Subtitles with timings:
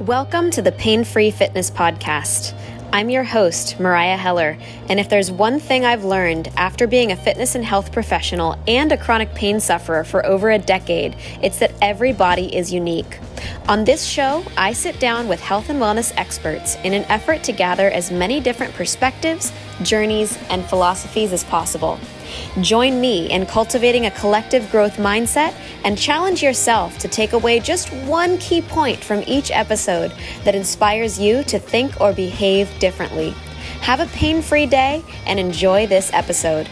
[0.00, 2.52] Welcome to the Pain Free Fitness Podcast.
[2.92, 4.58] I'm your host, Mariah Heller,
[4.90, 8.92] and if there's one thing I've learned after being a fitness and health professional and
[8.92, 13.18] a chronic pain sufferer for over a decade, it's that every body is unique.
[13.68, 17.52] On this show, I sit down with health and wellness experts in an effort to
[17.52, 19.50] gather as many different perspectives,
[19.82, 21.98] journeys, and philosophies as possible.
[22.60, 25.54] Join me in cultivating a collective growth mindset
[25.84, 30.12] and challenge yourself to take away just one key point from each episode
[30.44, 33.30] that inspires you to think or behave differently.
[33.80, 36.68] Have a pain free day and enjoy this episode.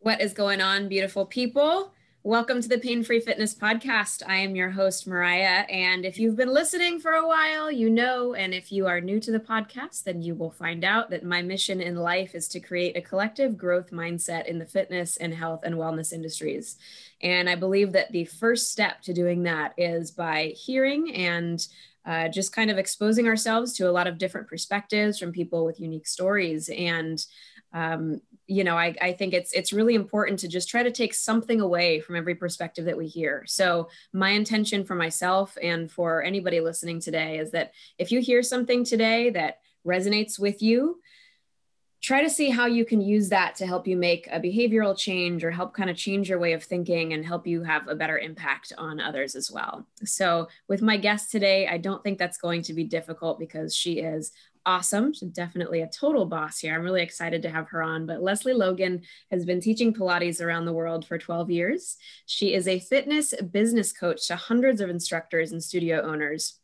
[0.00, 1.92] What is going on, beautiful people?
[2.22, 4.22] Welcome to the Pain Free Fitness Podcast.
[4.28, 5.64] I am your host, Mariah.
[5.70, 9.18] And if you've been listening for a while, you know, and if you are new
[9.20, 12.60] to the podcast, then you will find out that my mission in life is to
[12.60, 16.76] create a collective growth mindset in the fitness and health and wellness industries.
[17.22, 21.66] And I believe that the first step to doing that is by hearing and
[22.04, 25.80] uh, just kind of exposing ourselves to a lot of different perspectives from people with
[25.80, 26.68] unique stories.
[26.68, 27.24] And
[27.72, 31.14] um, you know I, I think it's it's really important to just try to take
[31.14, 36.22] something away from every perspective that we hear so my intention for myself and for
[36.22, 41.00] anybody listening today is that if you hear something today that resonates with you
[42.00, 45.44] try to see how you can use that to help you make a behavioral change
[45.44, 48.18] or help kind of change your way of thinking and help you have a better
[48.18, 49.86] impact on others as well.
[50.04, 53.98] So, with my guest today, I don't think that's going to be difficult because she
[54.00, 54.32] is
[54.66, 55.12] awesome.
[55.12, 56.74] She's definitely a total boss here.
[56.74, 58.06] I'm really excited to have her on.
[58.06, 61.96] But Lesley Logan has been teaching Pilates around the world for 12 years.
[62.26, 66.58] She is a fitness business coach to hundreds of instructors and studio owners.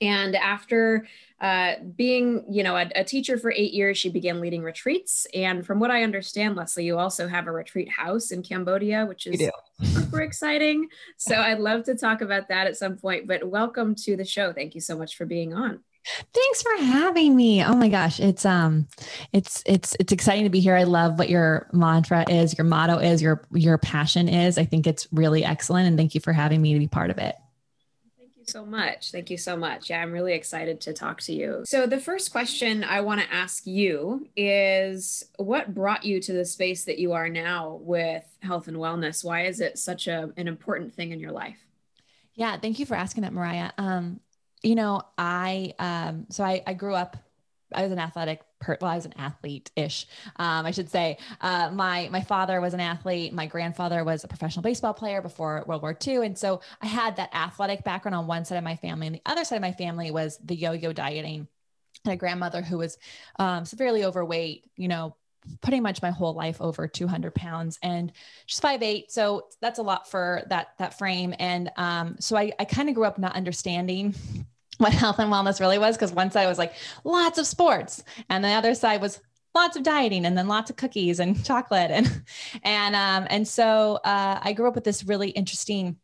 [0.00, 1.06] And after
[1.40, 5.26] uh, being, you know, a, a, teacher for eight years, she began leading retreats.
[5.34, 9.26] And from what I understand, Lesley, you also have a retreat house in Cambodia, which
[9.26, 9.50] is
[9.82, 10.88] super exciting.
[11.16, 13.26] So I'd love to talk about that at some point.
[13.26, 14.52] But welcome to the show.
[14.52, 15.80] Thank you so much for being on.
[16.32, 17.64] Thanks for having me.
[17.64, 18.86] Oh my gosh, it's um
[19.32, 20.76] it's it's it's exciting to be here.
[20.76, 24.58] I love what your mantra is, your motto is, your your passion is.
[24.58, 27.18] I think it's really excellent and thank you for having me to be part of
[27.18, 27.34] it.
[28.18, 29.10] Thank you so much.
[29.10, 29.90] Thank you so much.
[29.90, 31.64] Yeah, I'm really excited to talk to you.
[31.66, 36.44] So the first question I want to ask you is what brought you to the
[36.44, 39.24] space that you are now with health and wellness?
[39.24, 41.58] Why is it such a an important thing in your life?
[42.34, 43.72] Yeah, thank you for asking that, Mariah.
[43.78, 44.20] Um,
[44.62, 47.16] you know, I um, so I, I grew up.
[47.74, 48.42] I was an athletic.
[48.66, 50.06] Well, I was an athlete-ish,
[50.36, 51.18] um, I should say.
[51.40, 53.32] Uh, my my father was an athlete.
[53.32, 57.16] My grandfather was a professional baseball player before World War II, and so I had
[57.16, 59.72] that athletic background on one side of my family, and the other side of my
[59.72, 61.48] family was the yo-yo dieting.
[62.04, 62.98] And a grandmother who was
[63.38, 65.16] um, severely overweight, you know,
[65.62, 68.12] pretty much my whole life over 200 pounds and
[68.46, 71.34] she's five eight so that's a lot for that that frame.
[71.38, 74.14] And um, so i, I kind of grew up not understanding
[74.78, 76.74] what health and wellness really was because one side was like
[77.04, 79.20] lots of sports and the other side was
[79.54, 82.22] lots of dieting and then lots of cookies and chocolate and
[82.62, 85.96] and um, and so uh, i grew up with this really interesting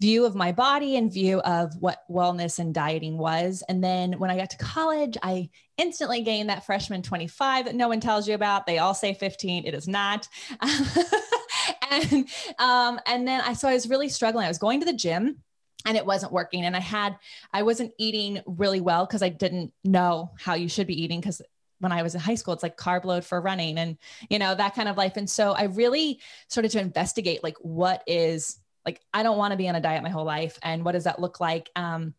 [0.00, 3.62] view of my body and view of what wellness and dieting was.
[3.68, 7.88] And then when I got to college, I instantly gained that freshman 25 that no
[7.88, 8.66] one tells you about.
[8.66, 9.66] They all say 15.
[9.66, 10.28] It is not.
[11.90, 14.44] and um, and then I so I was really struggling.
[14.44, 15.42] I was going to the gym
[15.86, 17.16] and it wasn't working and i had
[17.52, 21.42] i wasn't eating really well because i didn't know how you should be eating because
[21.80, 23.98] when i was in high school it's like carb load for running and
[24.30, 28.02] you know that kind of life and so i really started to investigate like what
[28.06, 30.92] is like i don't want to be on a diet my whole life and what
[30.92, 32.14] does that look like um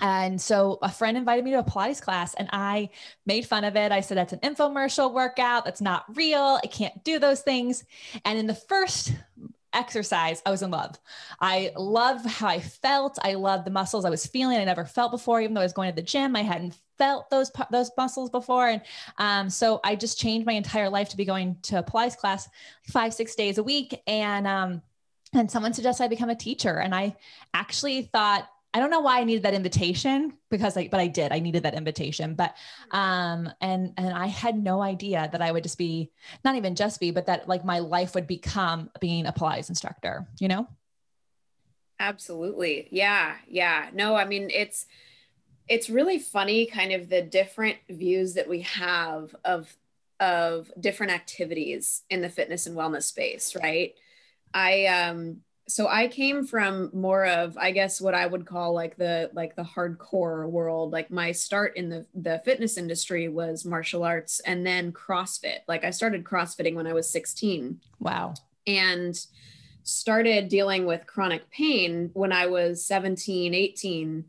[0.00, 2.88] and so a friend invited me to a Pilates class and I
[3.24, 3.92] made fun of it.
[3.92, 5.64] I said, that's an infomercial workout.
[5.64, 6.58] That's not real.
[6.62, 7.84] I can't do those things.
[8.24, 9.14] And in the first
[9.72, 10.98] exercise, I was in love.
[11.40, 13.18] I loved how I felt.
[13.22, 14.58] I loved the muscles I was feeling.
[14.58, 16.36] I never felt before, even though I was going to the gym.
[16.36, 18.82] I hadn't felt those those muscles before, and
[19.18, 22.48] um, so I just changed my entire life to be going to Pilates class
[22.84, 24.00] five six days a week.
[24.06, 24.82] And um,
[25.32, 26.78] and someone suggested I become a teacher.
[26.78, 27.16] And I
[27.54, 31.30] actually thought, I don't know why I needed that invitation because I, but I did,
[31.30, 32.54] I needed that invitation, but,
[32.90, 36.10] um, and, and I had no idea that I would just be,
[36.42, 40.26] not even just be, but that like my life would become being a Pilates instructor,
[40.38, 40.66] you know?
[42.00, 42.88] Absolutely.
[42.90, 43.34] Yeah.
[43.46, 43.90] Yeah.
[43.92, 44.86] No, I mean, it's,
[45.68, 49.76] it's really funny kind of the different views that we have of,
[50.18, 53.94] of different activities in the fitness and wellness space, right?
[54.54, 55.38] I um
[55.68, 59.56] so I came from more of I guess what I would call like the like
[59.56, 60.92] the hardcore world.
[60.92, 65.60] Like my start in the the fitness industry was martial arts and then CrossFit.
[65.68, 67.80] Like I started CrossFitting when I was 16.
[68.00, 68.34] Wow.
[68.66, 69.18] and
[69.84, 74.24] started dealing with chronic pain when I was 17, 18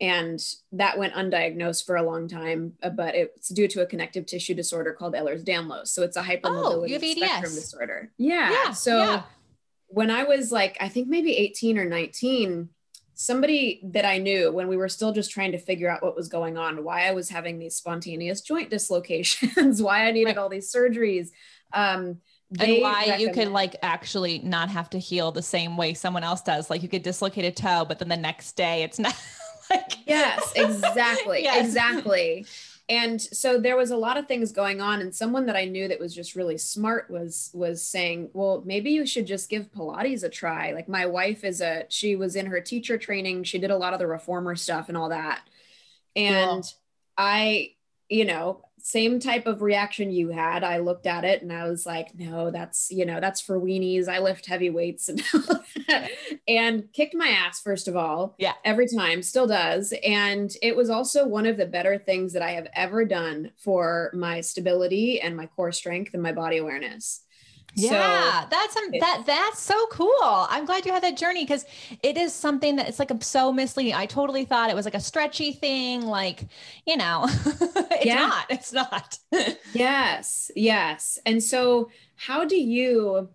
[0.00, 0.40] and
[0.72, 4.54] that went undiagnosed for a long time uh, but it's due to a connective tissue
[4.54, 9.22] disorder called Ehlers-Danlos so it's a hypermobility oh, spectrum disorder yeah, yeah so yeah.
[9.88, 12.68] When I was like I think maybe 18 or 19
[13.14, 16.28] somebody that I knew when we were still just trying to figure out what was
[16.28, 20.38] going on why I was having these spontaneous joint dislocations why I needed right.
[20.38, 21.30] all these surgeries
[21.72, 22.18] um,
[22.58, 26.24] and why recommend- you could like actually not have to heal the same way someone
[26.24, 29.14] else does like you could dislocate a toe but then the next day it's not
[29.70, 31.66] like yes exactly yes.
[31.66, 32.46] exactly
[32.88, 35.88] and so there was a lot of things going on and someone that i knew
[35.88, 40.24] that was just really smart was was saying well maybe you should just give pilates
[40.24, 40.72] a try.
[40.72, 43.92] Like my wife is a she was in her teacher training she did a lot
[43.92, 45.42] of the reformer stuff and all that.
[46.16, 46.64] And
[47.16, 47.72] i
[48.08, 50.64] you know same type of reaction you had.
[50.64, 54.08] I looked at it and I was like, no, that's, you know, that's for weenies.
[54.08, 55.22] I lift heavy weights and,
[56.48, 58.34] and kicked my ass, first of all.
[58.38, 58.54] Yeah.
[58.64, 59.92] Every time, still does.
[60.04, 64.10] And it was also one of the better things that I have ever done for
[64.14, 67.22] my stability and my core strength and my body awareness.
[67.74, 70.10] Yeah, so that's um, that that's so cool.
[70.22, 71.64] I'm glad you had that journey because
[72.02, 73.94] it is something that it's like a, so misleading.
[73.94, 76.46] I totally thought it was like a stretchy thing, like
[76.86, 78.26] you know, it's yeah.
[78.26, 78.46] not.
[78.50, 79.18] It's not.
[79.74, 81.18] yes, yes.
[81.26, 83.28] And so, how do you?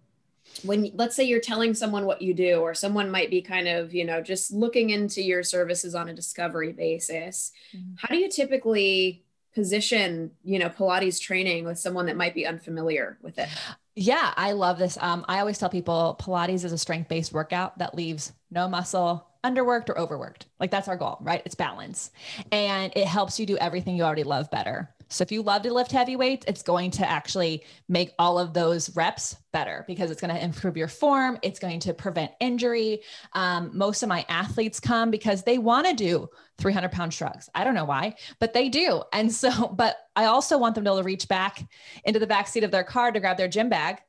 [0.62, 3.92] when let's say you're telling someone what you do or someone might be kind of
[3.92, 7.94] you know just looking into your services on a discovery basis mm-hmm.
[7.98, 9.24] how do you typically
[9.56, 13.50] position you know pilates training with someone that might be unfamiliar with it
[13.96, 14.98] yeah, I love this.
[15.00, 19.28] Um, I always tell people Pilates is a strength based workout that leaves no muscle
[19.44, 20.46] underworked or overworked.
[20.60, 21.42] Like that's our goal, right?
[21.46, 22.12] It's balance.
[22.52, 24.90] And it helps you do everything you already love better.
[25.14, 28.54] So if you love to lift heavy weights, it's going to actually make all of
[28.54, 31.38] those reps better because it's going to improve your form.
[31.42, 33.02] It's going to prevent injury.
[33.34, 37.50] Um, most of my athletes come because they want to do 300 pound shrugs.
[37.54, 39.04] I don't know why, but they do.
[39.14, 41.64] And so, but I also want them to, to reach back
[42.04, 44.00] into the back seat of their car to grab their gym bag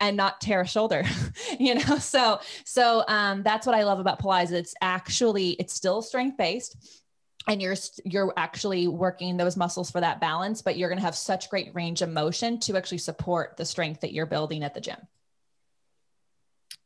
[0.00, 1.04] and not tear a shoulder
[1.60, 6.02] you know so so um, that's what i love about pilates it's actually it's still
[6.02, 7.01] strength based
[7.48, 7.74] and you're
[8.04, 11.74] you're actually working those muscles for that balance but you're going to have such great
[11.74, 14.98] range of motion to actually support the strength that you're building at the gym.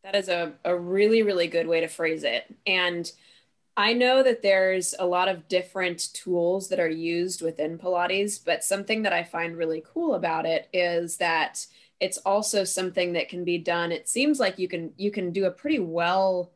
[0.03, 2.45] That is a, a really really good way to phrase it.
[2.67, 3.11] And
[3.77, 8.65] i know that there's a lot of different tools that are used within pilates but
[8.65, 11.67] something that i find really cool about it is that
[12.01, 13.91] it's also something that can be done.
[13.91, 16.53] It seems like you can you can do a pretty well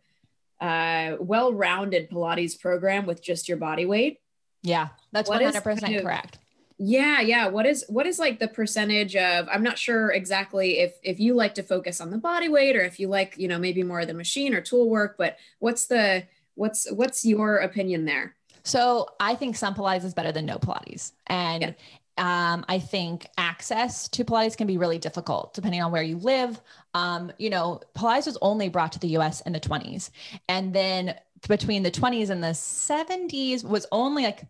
[0.61, 4.21] uh, well-rounded Pilates program with just your body weight.
[4.63, 6.39] Yeah, that's one hundred percent correct.
[6.79, 7.49] Yeah, yeah.
[7.49, 9.49] What is what is like the percentage of?
[9.51, 12.81] I'm not sure exactly if if you like to focus on the body weight or
[12.83, 15.17] if you like you know maybe more of the machine or tool work.
[15.19, 16.25] But what's the
[16.55, 18.35] what's what's your opinion there?
[18.63, 21.73] So I think some Pilates is better than no Pilates, and yeah
[22.21, 26.61] um, I think access to Pilates can be really difficult depending on where you live.
[26.93, 30.11] Um, you know, Pilates was only brought to the US in the 20s.
[30.47, 31.15] And then
[31.49, 34.43] between the 20s and the 70s was only like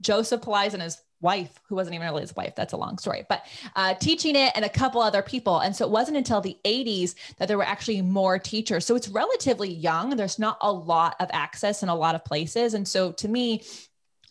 [0.00, 3.24] Joseph Pilates and his wife, who wasn't even really his wife, that's a long story,
[3.28, 3.46] but
[3.76, 5.60] uh, teaching it and a couple other people.
[5.60, 8.84] And so it wasn't until the 80s that there were actually more teachers.
[8.84, 10.10] So it's relatively young.
[10.16, 12.74] There's not a lot of access in a lot of places.
[12.74, 13.62] And so to me,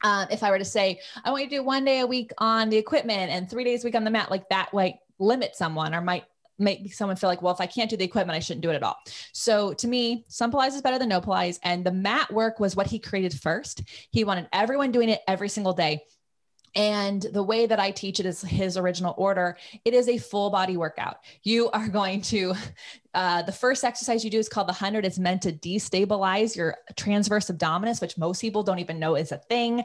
[0.03, 2.31] um, if I were to say, I want you to do one day a week
[2.37, 5.55] on the equipment and three days a week on the mat, like that might limit
[5.55, 6.25] someone or might
[6.59, 8.75] make someone feel like, well, if I can't do the equipment, I shouldn't do it
[8.75, 8.97] at all.
[9.31, 11.59] So to me, some Pilates is better than no Pilates.
[11.63, 13.83] And the mat work was what he created first.
[14.11, 16.03] He wanted everyone doing it every single day.
[16.75, 19.57] And the way that I teach it is his original order.
[19.85, 21.17] It is a full body workout.
[21.43, 22.55] You are going to
[23.13, 25.05] uh, the first exercise you do is called the 100.
[25.05, 29.37] It's meant to destabilize your transverse abdominis, which most people don't even know is a
[29.37, 29.83] thing.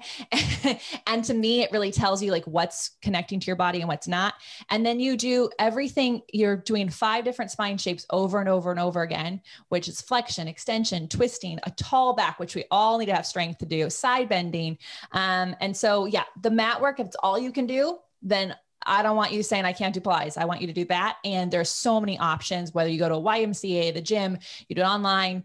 [1.06, 4.08] and to me, it really tells you like what's connecting to your body and what's
[4.08, 4.35] not.
[4.70, 8.80] And then you do everything, you're doing five different spine shapes over and over and
[8.80, 13.14] over again, which is flexion, extension, twisting, a tall back, which we all need to
[13.14, 14.78] have strength to do, side bending.
[15.12, 18.54] Um, and so, yeah, the mat work, if it's all you can do, then
[18.87, 20.38] I don't want you saying I can't do Pilates.
[20.38, 21.18] I want you to do that.
[21.25, 24.82] And there's so many options, whether you go to a YMCA, the gym, you do
[24.82, 25.42] it online.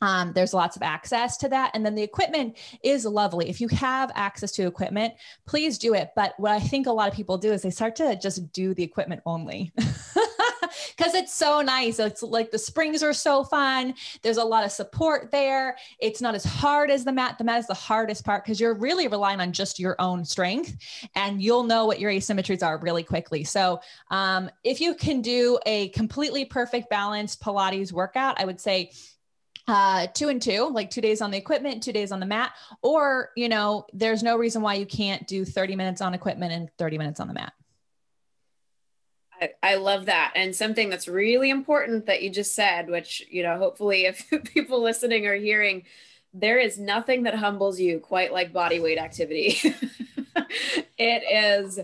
[0.00, 1.70] Um, there's lots of access to that.
[1.74, 3.48] And then the equipment is lovely.
[3.48, 5.14] If you have access to equipment,
[5.46, 6.10] please do it.
[6.16, 8.74] But what I think a lot of people do is they start to just do
[8.74, 9.72] the equipment only.
[10.96, 11.98] because it's so nice.
[11.98, 13.94] It's like the springs are so fun.
[14.22, 15.76] There's a lot of support there.
[15.98, 17.38] It's not as hard as the mat.
[17.38, 20.76] The mat is the hardest part because you're really relying on just your own strength
[21.14, 23.44] and you'll know what your asymmetries are really quickly.
[23.44, 28.90] So, um, if you can do a completely perfect balanced Pilates workout, I would say
[29.68, 32.52] uh two and two like two days on the equipment two days on the mat
[32.82, 36.68] or you know there's no reason why you can't do 30 minutes on equipment and
[36.78, 37.52] 30 minutes on the mat
[39.62, 40.32] I, love that.
[40.34, 44.82] And something that's really important that you just said, which, you know, hopefully if people
[44.82, 45.84] listening are hearing,
[46.34, 49.58] there is nothing that humbles you quite like body weight activity.
[50.98, 51.78] it is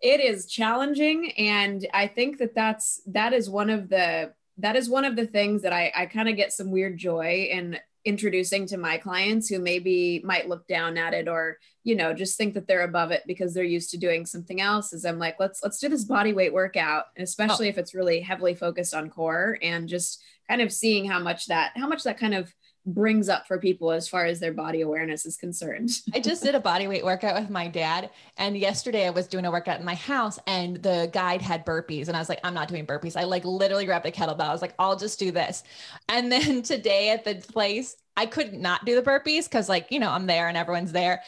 [0.00, 4.88] it is challenging and i think that that's that is one of the that is
[4.88, 8.66] one of the things that i i kind of get some weird joy in introducing
[8.66, 12.54] to my clients who maybe might look down at it or you know just think
[12.54, 15.62] that they're above it because they're used to doing something else is i'm like let's
[15.62, 17.70] let's do this body weight workout especially oh.
[17.70, 21.72] if it's really heavily focused on core and just kind of seeing how much that
[21.76, 22.52] how much that kind of
[22.86, 25.90] brings up for people as far as their body awareness is concerned.
[26.14, 28.10] I just did a body weight workout with my dad.
[28.36, 32.08] And yesterday I was doing a workout in my house and the guide had burpees.
[32.08, 33.16] And I was like, I'm not doing burpees.
[33.16, 34.40] I like literally grabbed a kettlebell.
[34.40, 35.62] I was like, I'll just do this.
[36.08, 39.98] And then today at the place, I could not do the burpees because, like, you
[39.98, 41.22] know, I'm there and everyone's there.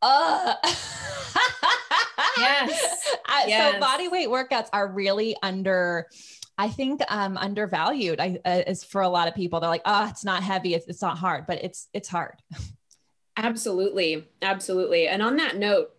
[0.00, 0.54] Uh
[2.38, 3.16] yes.
[3.46, 3.74] yes.
[3.74, 6.08] So body weight workouts are really under
[6.58, 8.20] I think um, undervalued.
[8.20, 9.60] I uh, is for a lot of people.
[9.60, 12.36] They're like, oh, it's not heavy, it's, it's not hard, but it's it's hard.
[13.36, 15.08] Absolutely, absolutely.
[15.08, 15.90] And on that note,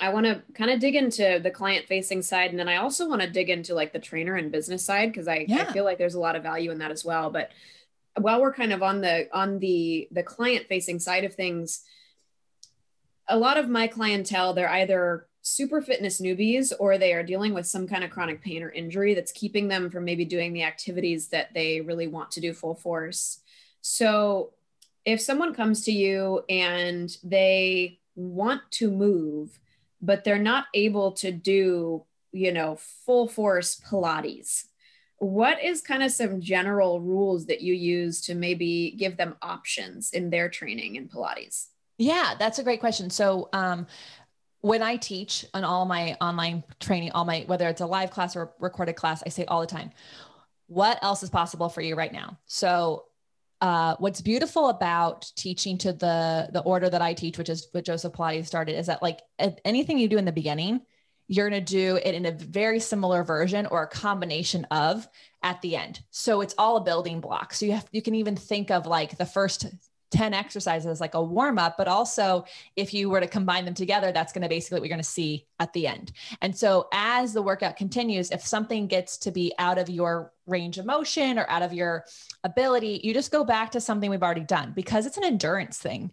[0.00, 3.08] I want to kind of dig into the client facing side, and then I also
[3.08, 5.66] want to dig into like the trainer and business side because I, yeah.
[5.68, 7.30] I feel like there's a lot of value in that as well.
[7.30, 7.52] But
[8.16, 11.84] while we're kind of on the on the the client facing side of things,
[13.28, 17.66] a lot of my clientele they're either super fitness newbies or they are dealing with
[17.66, 21.28] some kind of chronic pain or injury that's keeping them from maybe doing the activities
[21.28, 23.40] that they really want to do full force.
[23.80, 24.52] So
[25.04, 29.58] if someone comes to you and they want to move,
[30.02, 32.76] but they're not able to do, you know,
[33.06, 34.64] full force Pilates,
[35.18, 40.12] what is kind of some general rules that you use to maybe give them options
[40.12, 41.68] in their training in Pilates?
[41.98, 43.10] Yeah, that's a great question.
[43.10, 43.86] So, um,
[44.60, 48.34] when I teach on all my online training, all my, whether it's a live class
[48.34, 49.90] or recorded class, I say all the time,
[50.66, 52.38] what else is possible for you right now?
[52.46, 53.04] So,
[53.60, 57.84] uh, what's beautiful about teaching to the the order that I teach, which is what
[57.84, 59.20] Joseph Pilates started, is that like
[59.64, 60.82] anything you do in the beginning,
[61.26, 65.08] you're going to do it in a very similar version or a combination of
[65.42, 66.00] at the end.
[66.10, 67.52] So it's all a building block.
[67.52, 69.66] So you have you can even think of like the first
[70.10, 72.44] 10 exercises like a warm up, but also
[72.76, 75.08] if you were to combine them together, that's going to basically what you're going to
[75.08, 76.12] see at the end.
[76.40, 80.78] And so as the workout continues, if something gets to be out of your range
[80.78, 82.04] of motion or out of your
[82.44, 86.12] ability, you just go back to something we've already done because it's an endurance thing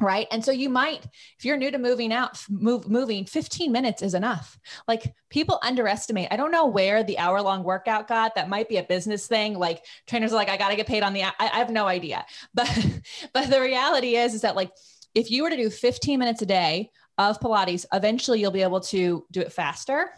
[0.00, 0.26] right?
[0.30, 1.04] And so you might
[1.38, 4.58] if you're new to moving out move moving 15 minutes is enough.
[4.86, 8.34] Like people underestimate i don't know where the hour long workout got.
[8.34, 9.58] That might be a business thing.
[9.58, 11.86] Like trainers are like i got to get paid on the I, I have no
[11.86, 12.24] idea.
[12.54, 12.86] But
[13.32, 14.70] but the reality is is that like
[15.14, 18.80] if you were to do 15 minutes a day of Pilates, eventually you'll be able
[18.80, 20.10] to do it faster,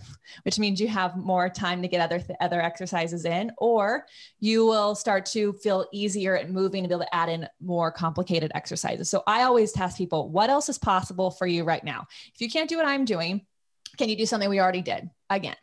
[0.43, 4.07] which means you have more time to get other th- other exercises in, or
[4.39, 7.91] you will start to feel easier at moving and be able to add in more
[7.91, 9.09] complicated exercises.
[9.09, 12.07] So I always test people, what else is possible for you right now?
[12.35, 13.47] If you can't do what I'm doing,
[13.97, 15.57] can you do something we already did again?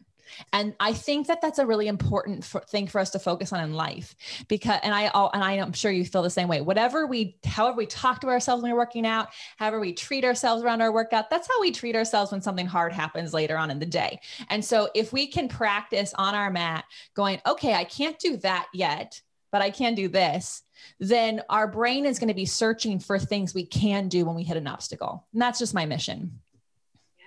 [0.54, 3.64] And I think that that's a really important for, thing for us to focus on
[3.64, 4.16] in life
[4.48, 6.62] because, and I, all, and I am sure you feel the same way.
[6.62, 10.64] Whatever we, however we talk to ourselves when we're working out, however we treat ourselves
[10.64, 13.80] around our workout, that's how we treat ourselves when something hard happens later on in
[13.80, 14.20] the day.
[14.50, 18.68] And so if we can practice on our mat going, okay, I can't do that
[18.74, 20.64] yet, but I can do this,
[21.00, 24.44] then our brain is going to be searching for things we can do when we
[24.44, 25.26] hit an obstacle.
[25.34, 26.40] And that's just my mission.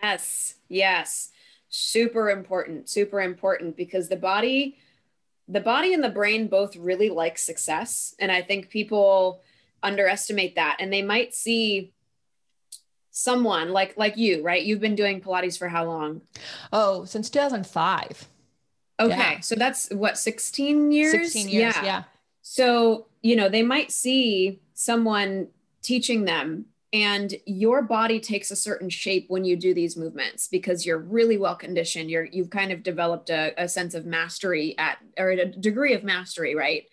[0.03, 0.55] Yes.
[0.69, 1.31] Yes
[1.71, 4.77] super important super important because the body
[5.51, 8.15] the body and the brain both really like success.
[8.19, 9.41] And i think people
[9.83, 10.77] underestimate that.
[10.79, 11.93] And they might see
[13.11, 14.63] someone like like you right?
[14.63, 16.23] You've been doing pilates for how long?
[16.73, 18.29] Oh since 2005
[19.01, 19.17] okay.
[19.17, 19.41] Yeah.
[19.41, 21.13] so that's what 16 years?
[21.13, 21.85] 16 years yeah.
[21.85, 22.03] yeah.
[22.43, 25.49] So you know they might see someone
[25.83, 30.85] teaching them and your body takes a certain shape when you do these movements because
[30.85, 34.99] you're really well conditioned you're you've kind of developed a, a sense of mastery at
[35.19, 36.85] or a degree of mastery right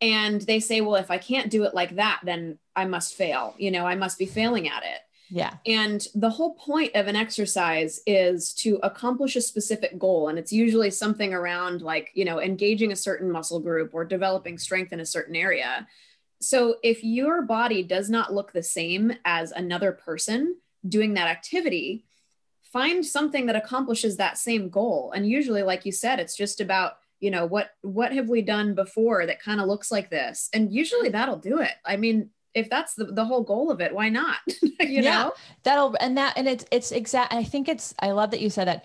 [0.00, 3.54] and they say well if i can't do it like that then i must fail
[3.58, 5.54] you know i must be failing at it Yeah.
[5.66, 10.28] And the whole point of an exercise is to accomplish a specific goal.
[10.28, 14.56] And it's usually something around like, you know, engaging a certain muscle group or developing
[14.56, 15.86] strength in a certain area.
[16.46, 20.56] So if your body does not look the same as another person
[20.88, 22.04] doing that activity,
[22.62, 25.10] find something that accomplishes that same goal.
[25.12, 28.74] And usually, like you said, it's just about you know what what have we done
[28.74, 30.48] before that kind of looks like this?
[30.52, 31.72] And usually that'll do it.
[31.84, 34.38] I mean if that's the, the whole goal of it why not?
[34.78, 35.32] You yeah, know?
[35.64, 38.68] that'll and that and it's it's exact i think it's i love that you said
[38.68, 38.84] that.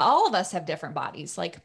[0.00, 1.36] All of us have different bodies.
[1.36, 1.58] Like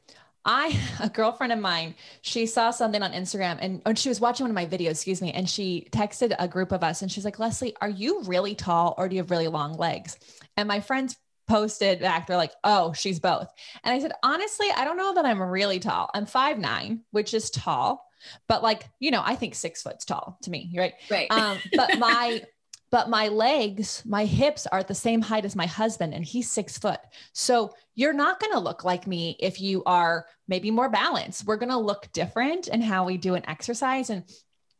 [0.45, 4.45] I, a girlfriend of mine, she saw something on Instagram and, and she was watching
[4.45, 7.25] one of my videos, excuse me, and she texted a group of us and she's
[7.25, 10.17] like, Lesley, are you really tall or do you have really long legs?
[10.57, 11.17] And my friends
[11.47, 13.47] posted back, they're like, oh, she's both.
[13.83, 16.09] And I said, honestly, I don't know that I'm really tall.
[16.13, 18.05] I'm five nine, which is tall
[18.47, 21.97] but like you know i think six foot's tall to me right right um, but
[21.99, 22.43] my
[22.91, 26.51] but my legs my hips are at the same height as my husband and he's
[26.51, 26.99] six foot.
[27.33, 31.45] So you're not going to look like me if you are maybe more balanced.
[31.45, 34.23] We're going to look different in how we do an exercise and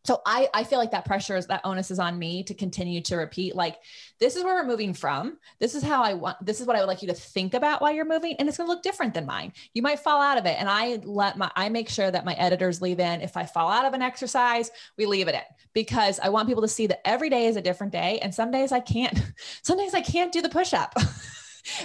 [0.06, 3.01] so I, I feel like that pressure is that onus is on me to continue
[3.01, 3.77] to repeat like
[4.20, 6.79] this is where we're moving from this is how i want this is what i
[6.79, 9.13] would like you to think about while you're moving and it's going to look different
[9.13, 12.10] than mine you might fall out of it and i let my i make sure
[12.10, 15.36] that my editors leave in if i fall out of an exercise we leave it
[15.36, 15.41] in
[15.74, 18.51] because i want people to see that every day is a different day and some
[18.51, 19.22] days i can't
[19.62, 20.94] some days i can't do the push-up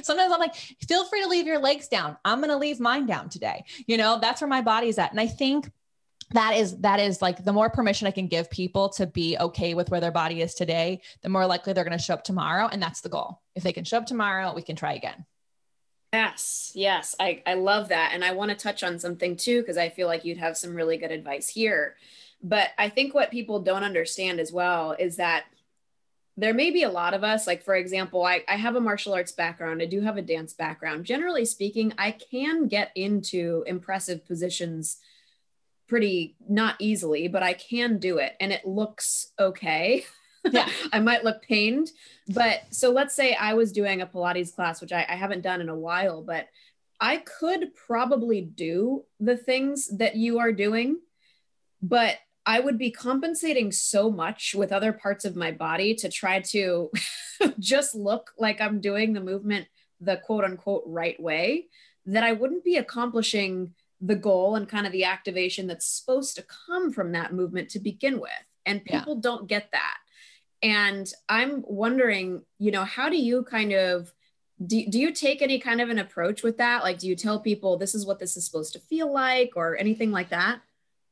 [0.02, 2.16] sometimes I'm like, feel free to leave your legs down.
[2.24, 3.64] I'm going to leave mine down today.
[3.86, 5.10] You know, that's where my body's at.
[5.10, 5.70] And I think
[6.30, 9.74] that is that is like the more permission i can give people to be okay
[9.74, 12.68] with where their body is today the more likely they're going to show up tomorrow
[12.70, 13.40] and that's the goal.
[13.54, 15.24] If they can show up tomorrow we can try again.
[16.12, 19.76] Yes yes i, I love that and i want to touch on something too because
[19.76, 21.96] i feel like you'd have some really good advice here.
[22.42, 25.44] But i think what people don't understand as well is that
[26.36, 29.14] there may be a lot of us like for example I, I have a martial
[29.14, 31.04] arts background i do have a dance background.
[31.04, 34.98] Generally speaking i can get into impressive positions
[35.86, 40.04] pretty not easily, but I can do it and it looks okay.
[40.52, 40.68] Yeah.
[40.92, 41.90] I might look pained.
[42.28, 45.62] But so let's say I was doing a Pilates class, which I, I haven't done
[45.62, 46.48] in a while, but
[47.00, 51.00] I could probably do the things that you are doing,
[51.80, 56.40] but I would be compensating so much with other parts of my body to try
[56.40, 56.90] to
[57.58, 59.66] just look like I'm doing the movement
[60.00, 61.68] the quote unquote right way
[62.06, 66.44] that I wouldn't be accomplishing the goal and kind of the activation that's supposed to
[66.66, 68.30] come from that movement to begin with.
[68.66, 69.20] And people yeah.
[69.20, 69.96] don't get that.
[70.62, 74.12] And I'm wondering, you know, how do you kind of
[74.64, 76.82] do, do you take any kind of an approach with that?
[76.82, 79.76] Like, do you tell people this is what this is supposed to feel like or
[79.76, 80.60] anything like that?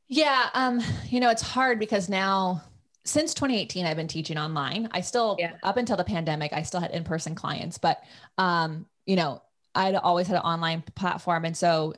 [0.09, 0.49] Yeah.
[0.55, 2.63] Um, you know, it's hard because now
[3.05, 4.89] since 2018, I've been teaching online.
[4.93, 5.55] I still, yeah.
[5.63, 8.03] up until the pandemic, I still had in-person clients, but,
[8.39, 9.43] um, you know,
[9.75, 11.45] I'd always had an online platform.
[11.45, 11.95] And so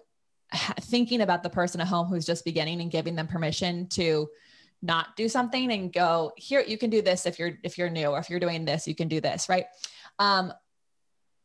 [0.81, 4.29] thinking about the person at home who's just beginning and giving them permission to
[4.83, 8.09] not do something and go here you can do this if you're if you're new
[8.09, 9.67] or if you're doing this you can do this right?
[10.19, 10.53] Um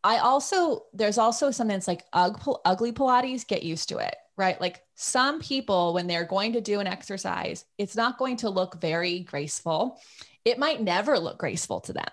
[0.03, 4.61] i also there's also something that's like ugly pilates get used to it right?
[4.61, 8.79] Like some people when they're going to do an exercise it's not going to look
[8.79, 9.99] very graceful.
[10.45, 12.07] It might never look graceful to them.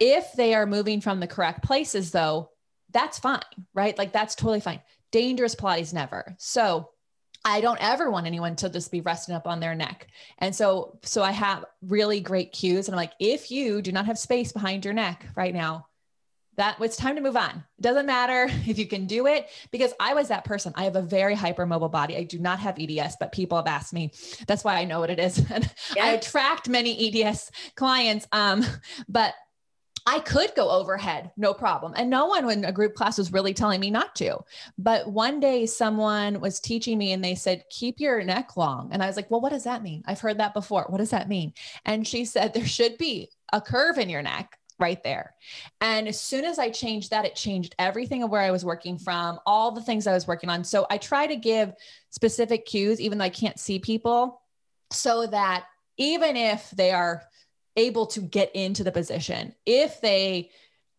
[0.00, 2.50] If they are moving from the correct places though
[2.90, 3.40] that's fine
[3.74, 3.96] right?
[3.98, 4.80] Like that's totally fine
[5.12, 6.34] dangerous Pilates never.
[6.38, 6.90] So
[7.44, 10.08] I don't ever want anyone to just be resting up on their neck.
[10.38, 12.88] And so, so I have really great cues.
[12.88, 15.86] And I'm like, if you do not have space behind your neck right now,
[16.56, 17.64] that it's time to move on.
[17.78, 20.72] It doesn't matter if you can do it because I was that person.
[20.76, 22.16] I have a very hypermobile body.
[22.16, 24.12] I do not have EDS, but people have asked me.
[24.46, 25.42] That's why I know what it is.
[25.52, 26.06] And yeah.
[26.06, 28.26] I attract many EDS clients.
[28.32, 28.64] Um,
[29.08, 29.34] but
[30.04, 31.94] I could go overhead, no problem.
[31.96, 34.38] And no one in a group class was really telling me not to.
[34.76, 38.88] But one day someone was teaching me and they said, keep your neck long.
[38.92, 40.02] And I was like, well, what does that mean?
[40.06, 40.86] I've heard that before.
[40.88, 41.52] What does that mean?
[41.84, 45.34] And she said, there should be a curve in your neck right there.
[45.80, 48.98] And as soon as I changed that, it changed everything of where I was working
[48.98, 50.64] from, all the things I was working on.
[50.64, 51.72] So I try to give
[52.10, 54.40] specific cues, even though I can't see people,
[54.90, 55.66] so that
[55.98, 57.22] even if they are
[57.76, 59.54] able to get into the position.
[59.66, 60.50] If they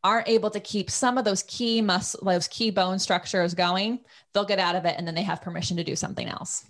[0.04, 4.00] aren't able to keep some of those key muscle, those key bone structures going,
[4.34, 6.66] they'll get out of it and then they have permission to do something else.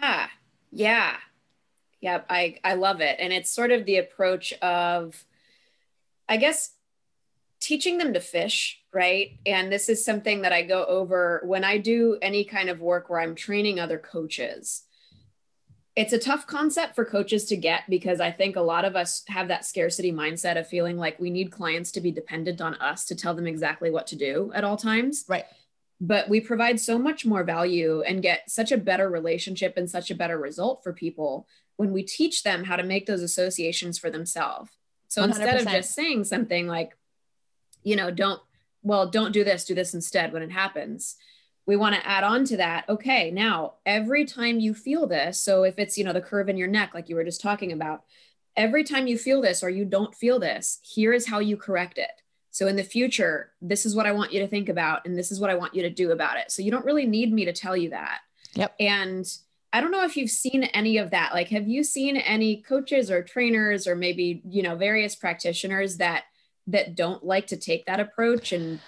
[0.00, 0.28] Yeah.
[0.70, 1.16] Yeah.
[2.00, 2.26] Yep.
[2.30, 3.16] I, I love it.
[3.18, 5.24] And it's sort of the approach of,
[6.28, 6.72] I guess,
[7.60, 9.38] teaching them to fish, right?
[9.46, 13.08] And this is something that I go over when I do any kind of work
[13.08, 14.83] where I'm training other coaches
[15.96, 19.22] it's a tough concept for coaches to get because I think a lot of us
[19.28, 23.04] have that scarcity mindset of feeling like we need clients to be dependent on us
[23.06, 25.24] to tell them exactly what to do at all times.
[25.28, 25.44] Right.
[26.00, 30.10] But we provide so much more value and get such a better relationship and such
[30.10, 34.10] a better result for people when we teach them how to make those associations for
[34.10, 34.70] themselves.
[35.06, 35.28] So 100%.
[35.28, 36.96] instead of just saying something like,
[37.84, 38.40] you know, don't,
[38.82, 41.16] well, don't do this, do this instead when it happens
[41.66, 45.62] we want to add on to that okay now every time you feel this so
[45.62, 48.02] if it's you know the curve in your neck like you were just talking about
[48.56, 51.98] every time you feel this or you don't feel this here is how you correct
[51.98, 52.10] it.
[52.50, 55.32] So in the future this is what i want you to think about and this
[55.32, 56.50] is what i want you to do about it.
[56.50, 58.20] So you don't really need me to tell you that.
[58.54, 58.74] Yep.
[58.78, 59.26] And
[59.72, 61.34] i don't know if you've seen any of that.
[61.34, 66.24] Like have you seen any coaches or trainers or maybe you know various practitioners that
[66.66, 68.80] that don't like to take that approach and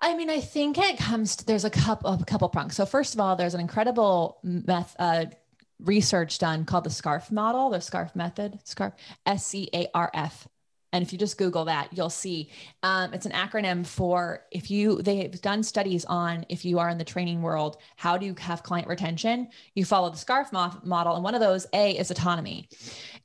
[0.00, 2.76] I mean, I think it comes to there's a couple a couple prongs.
[2.76, 5.26] So first of all, there's an incredible meth uh,
[5.80, 8.92] research done called the SCARF model, the SCARF method, SCARF,
[9.26, 10.46] S C A R F.
[10.92, 12.50] And if you just Google that, you'll see
[12.82, 16.96] um, it's an acronym for if you, they've done studies on if you are in
[16.96, 19.48] the training world, how do you have client retention?
[19.74, 21.14] You follow the SCARF mo- model.
[21.14, 22.70] And one of those, A, is autonomy.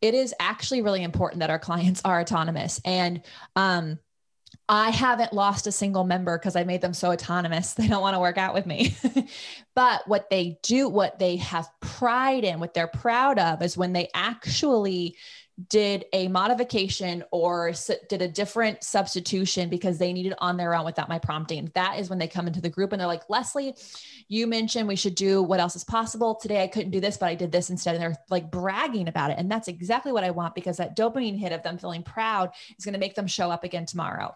[0.02, 2.82] It is actually really important that our clients are autonomous.
[2.84, 3.22] And
[3.56, 3.98] um,
[4.70, 7.74] I haven't lost a single member because I made them so autonomous.
[7.84, 8.96] They don't want to work out with me.
[9.76, 13.94] but what they do, what they have pride in, what they're proud of is when
[13.94, 15.18] they actually
[15.70, 17.74] did a modification or
[18.10, 21.72] did a different substitution because they needed on their own without my prompting.
[21.76, 23.76] That is when they come into the group and they're like, Lesley,
[24.28, 26.36] you mentioned we should do what else is possible.
[26.36, 27.96] Today I couldn't do this, but I did this instead.
[27.96, 29.38] And they're like bragging about it.
[29.38, 32.86] And that's exactly what I want because that dopamine hit of them feeling proud is
[32.86, 34.36] going to make them show up again tomorrow.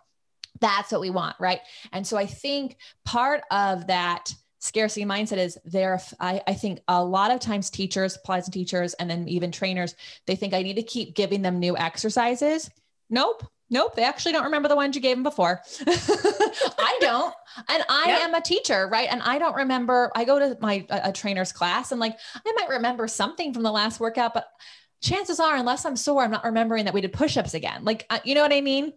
[0.59, 1.59] That's what we want, right?
[1.91, 5.99] And so I think part of that scarcity mindset is there.
[6.19, 10.35] I, I think a lot of times teachers, Pilates teachers, and then even trainers, they
[10.35, 12.69] think I need to keep giving them new exercises.
[13.09, 13.43] Nope.
[13.69, 15.61] Nope, they actually don't remember the ones you gave them before.
[15.87, 17.35] I don't.
[17.67, 18.21] And I yep.
[18.21, 19.09] am a teacher, right?
[19.11, 20.09] And I don't remember.
[20.15, 23.63] I go to my a, a trainer's class and like I might remember something from
[23.63, 24.47] the last workout, but
[25.01, 27.83] chances are unless I'm sore, I'm not remembering that we did push-ups again.
[27.83, 28.93] Like uh, you know what I mean?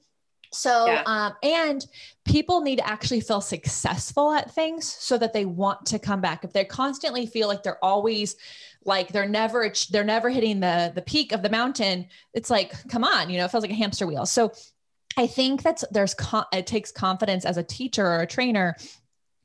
[0.53, 1.03] So, yeah.
[1.07, 1.87] um, and
[2.25, 6.45] people need to actually feel successful at things so that they want to come back.
[6.45, 8.37] If they constantly feel like they're always
[8.85, 13.05] like they're never they're never hitting the the peak of the mountain, it's like, come
[13.05, 14.27] on, you know, it feels like a hamster wheel.
[14.27, 14.53] So,
[15.17, 18.77] I think that's there's con- it takes confidence as a teacher or a trainer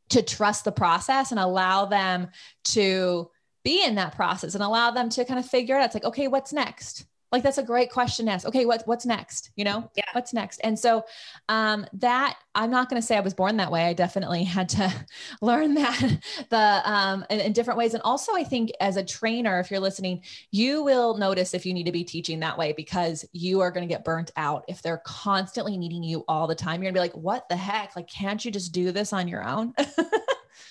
[0.10, 2.30] to trust the process and allow them
[2.63, 3.30] to
[3.63, 5.86] be in that process and allow them to kind of figure it out.
[5.86, 7.06] It's like, okay, what's next?
[7.32, 8.48] Like that's a great question to ask.
[8.48, 9.52] Okay what, what's next?
[9.56, 10.04] You know yeah.
[10.14, 10.60] what's next?
[10.64, 11.04] And so
[11.50, 13.86] um, that i'm not going to say i was born that way.
[13.86, 14.94] I definitely had to
[15.42, 16.20] learn that.
[16.50, 17.94] The um, in, in, different ways.
[17.94, 21.74] And also i think as a trainer if you're listening you will notice if you
[21.74, 24.82] need to be teaching that way because you are going to get burnt out if
[24.82, 26.82] they're constantly needing you all the time.
[26.82, 27.96] You're going to be like what the heck?
[27.96, 29.74] Like can't you just do this on your own?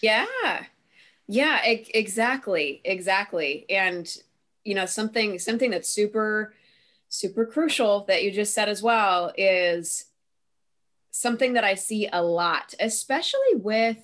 [0.03, 0.65] Yeah.
[1.27, 3.65] Yeah exactly exactly.
[3.71, 4.15] And
[4.65, 6.55] you know something something that's super
[7.09, 10.07] super crucial that you just said as well is
[11.15, 13.99] something that I see a lot, especially with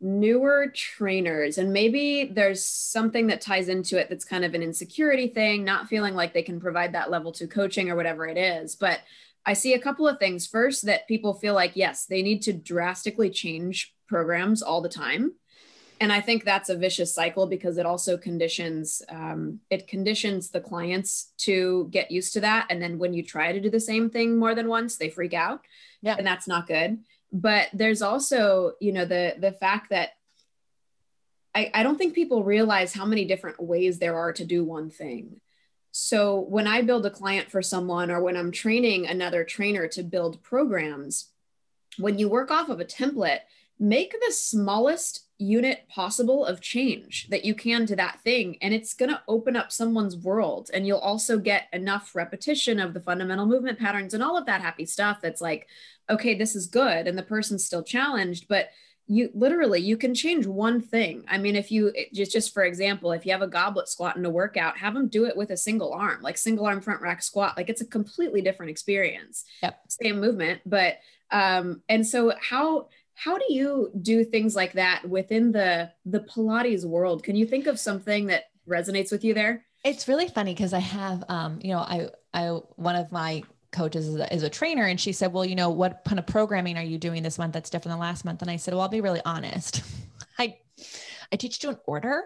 [0.00, 1.58] newer trainers.
[1.58, 5.88] And maybe there's something that ties into it that's kind of an insecurity thing, not
[5.88, 8.74] feeling like they can provide that level two coaching or whatever it is.
[8.74, 9.00] But
[9.44, 10.46] I see a couple of things.
[10.46, 15.32] First, that people feel like, yes, they need to drastically change programs all the time
[16.00, 20.60] and i think that's a vicious cycle because it also conditions um, it conditions the
[20.60, 22.66] clients to get used to that.
[22.70, 25.34] And then when you try to do the same thing more than once they freak
[25.34, 25.62] out.
[26.02, 26.16] Yeah.
[26.16, 26.98] And that's not good.
[27.32, 30.10] But there's also you know the the fact that
[31.54, 34.90] I, I don't think people realize how many different ways there are to do one
[34.90, 35.40] thing.
[35.92, 40.04] So when i build a client for someone or when i'm training another trainer to
[40.04, 41.30] build programs
[41.98, 43.40] when you work off of a template
[43.80, 48.92] make the smallest unit possible of change that you can to that thing and it's
[48.92, 53.46] going to open up someone's world and you'll also get enough repetition of the fundamental
[53.46, 55.66] movement patterns and all of that happy stuff that's like
[56.10, 58.68] okay this is good and the person's still challenged but
[59.06, 63.10] you literally you can change one thing i mean if you just just for example
[63.10, 65.56] if you have a goblet squat in a workout have them do it with a
[65.56, 69.80] single arm like single arm front rack squat like it's a completely different experience yep.
[69.88, 70.98] same movement but
[71.30, 72.86] um and so how
[73.20, 77.66] how do you do things like that within the the pilates world can you think
[77.66, 81.70] of something that resonates with you there it's really funny because i have um you
[81.70, 85.32] know i i one of my coaches is a, is a, trainer and she said
[85.32, 88.00] well you know what kind of programming are you doing this month that's different than
[88.00, 89.82] last month and i said well i'll be really honest
[90.38, 90.56] i
[91.32, 92.24] I teach to an order.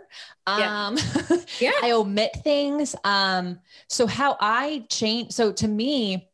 [0.48, 0.86] Yeah.
[0.86, 0.96] Um,
[1.60, 1.72] Yeah.
[1.82, 2.96] I omit things.
[3.04, 6.30] Um, so how I change, so to me,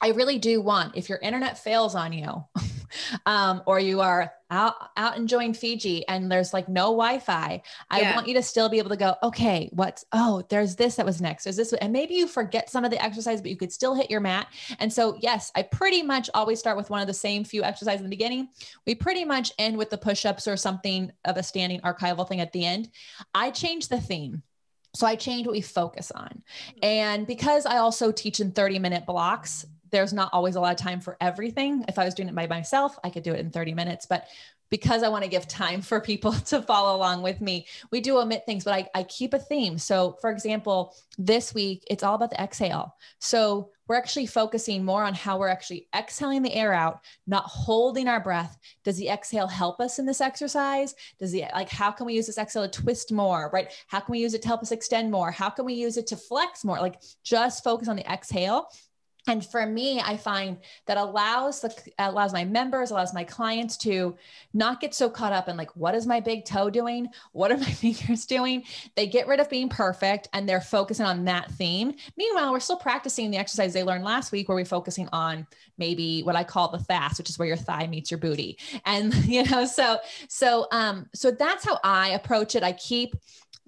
[0.00, 2.44] I really do want if your internet fails on you,
[3.26, 8.14] um, or you are out out enjoying Fiji and there's like no Wi-Fi, I Yeah.
[8.14, 11.20] want you to still be able to go, okay, what's oh, there's this that was
[11.20, 11.44] next.
[11.44, 14.10] There's this, and maybe you forget some of the exercise, but you could still hit
[14.10, 14.46] your mat.
[14.78, 18.00] And so, yes, I pretty much always start with one of the same few exercises
[18.00, 18.48] in the beginning.
[18.86, 22.52] We pretty much end with the push-ups or something of a standing archival thing at
[22.52, 22.88] the end.
[23.34, 24.42] I change the theme.
[24.94, 26.42] So I change what we focus on.
[26.82, 30.78] And because I also teach in 30 minute blocks, there's not always a lot of
[30.78, 31.84] time for everything.
[31.88, 34.06] If I was doing it by myself, I could do it in 30 minutes.
[34.06, 34.28] But
[34.70, 38.18] because I want to give time for people to follow along with me, we do
[38.18, 39.78] omit things, but I, I keep a theme.
[39.78, 42.94] So, for example, this week, it's all about the exhale.
[43.18, 48.06] So, we're actually focusing more on how we're actually exhaling the air out, not holding
[48.06, 48.58] our breath.
[48.84, 50.94] Does the exhale help us in this exercise?
[51.18, 53.72] Does the like, how can we use this exhale to twist more, right?
[53.86, 55.30] How can we use it to help us extend more?
[55.30, 56.78] How can we use it to flex more?
[56.78, 58.68] Like, just focus on the exhale
[59.28, 64.16] and for me i find that allows the allows my members allows my clients to
[64.54, 67.08] not get so caught up in like what is my big toe doing?
[67.32, 68.64] What are my fingers doing?
[68.96, 71.94] They get rid of being perfect and they're focusing on that theme.
[72.16, 76.22] Meanwhile we're still practicing the exercise they learned last week where we're focusing on maybe
[76.22, 78.58] what i call the fast which is where your thigh meets your booty.
[78.84, 82.62] And you know so so um so that's how i approach it.
[82.62, 83.14] I keep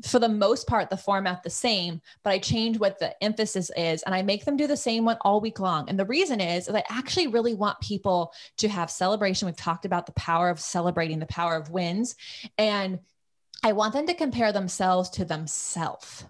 [0.05, 4.03] for the most part the format the same but i change what the emphasis is
[4.05, 5.89] and i make them do the same one all week long.
[5.89, 9.47] And the reason is is i actually really want people to have celebration.
[9.47, 12.17] We've talked about the power of celebrating the power of wins.
[12.59, 13.01] And
[13.63, 16.25] i want them to compare themselves to themselves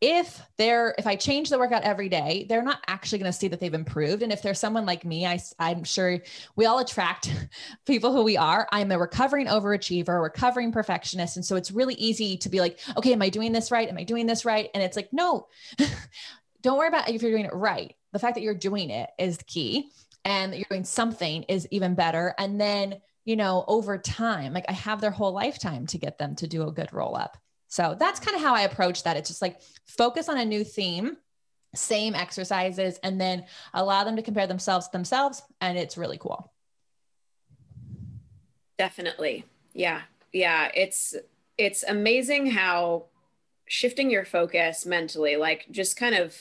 [0.00, 3.48] if they're if i change the workout every day they're not actually going to see
[3.48, 4.22] that they've improved.
[4.22, 6.18] And if there's someone like me I, i'm sure
[6.56, 7.32] we all attract
[7.86, 8.66] people who we are.
[8.72, 11.36] I'm a recovering overachiever recovering perfectionist.
[11.36, 13.88] And so it's really easy to be like okay am i doing this right?
[13.88, 14.70] Am i doing this right?
[14.74, 15.48] And it's like no
[16.62, 17.94] don't worry about if you're doing it right.
[18.12, 19.90] The fact that you're doing it is the key
[20.24, 22.34] and that you're doing something is even better.
[22.38, 26.34] And then you know over time like i have their whole lifetime to get them
[26.34, 27.36] to do a good roll up
[27.70, 29.16] so that's kind of how I approach that.
[29.16, 31.16] It's just like focus on a new theme,
[31.72, 35.40] same exercises, and then allow them to compare themselves to themselves.
[35.60, 36.52] And it's really cool.
[38.76, 39.44] Definitely.
[39.72, 40.02] Yeah.
[40.32, 40.70] Yeah.
[40.74, 41.14] It's,
[41.56, 43.04] it's amazing how
[43.66, 46.34] shifting your focus mentally, like just kind of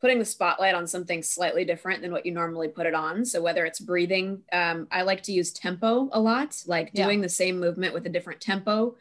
[0.00, 3.22] putting the spotlight on something slightly different than what you normally put it on.
[3.26, 7.04] So whether it's breathing, um, I like to use tempo a lot, like Yeah.
[7.04, 8.96] doing the same movement with a different tempo,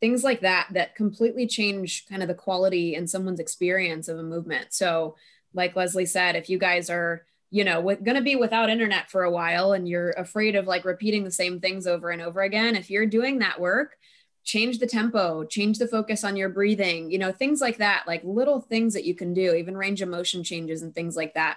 [0.00, 4.22] things like that, that completely change kind of the quality and someone's experience of a
[4.22, 4.66] movement.
[4.70, 5.16] So
[5.54, 9.22] like Lesley said, if you guys are, you know, going to be without internet for
[9.22, 12.74] a while and you're afraid of like repeating the same things over and over again,
[12.74, 13.96] if you're doing that work,
[14.42, 18.22] change the tempo, change the focus on your breathing, you know, things like that, like
[18.24, 21.56] little things that you can do, even range of motion changes and things like that.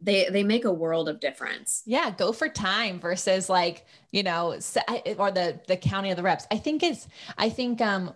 [0.00, 1.82] They they make a world of difference.
[1.86, 6.46] Yeah, go for time versus like, you know, or the the counting of the reps.
[6.50, 8.14] I think it's I think um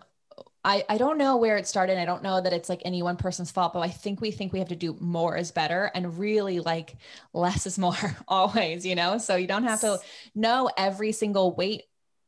[0.64, 1.98] I, I don't know where it started.
[1.98, 4.53] I don't know that it's like any one person's fault, but I think we think
[4.53, 6.94] we have to do more is better and really like
[7.33, 9.18] less is more always, you know?
[9.18, 9.98] So you don't have to
[10.35, 11.83] know every single weight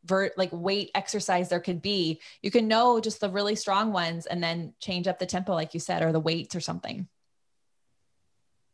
[0.04, 2.20] vert like weight exercise there could be.
[2.42, 5.72] You can know just the really strong ones and then change up the tempo, like
[5.72, 7.08] you said, or the weights or something.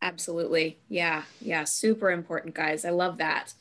[0.02, 0.78] Absolutely.
[0.88, 1.24] Yeah.
[1.40, 1.64] Yeah.
[1.64, 2.84] Super important, guys.
[2.84, 3.52] I love that.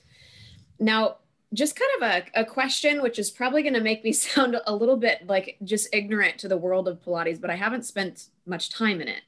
[0.80, 1.18] Now,
[1.54, 4.76] just kind of a, a question, which is probably going to make me sound a
[4.76, 8.70] little bit like just ignorant to the world of Pilates, but I haven't spent much
[8.70, 9.22] time in it.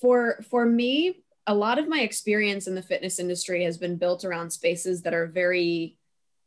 [0.00, 4.24] For for me, a lot of my experience in the fitness industry has been built
[4.24, 5.97] around spaces that are very